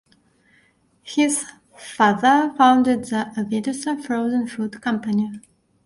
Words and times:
His 1.03 1.45
father 1.77 2.55
founded 2.57 3.03
the 3.03 3.31
Avidesa 3.37 4.03
frozen 4.03 4.47
food 4.47 4.81
company. 4.81 5.31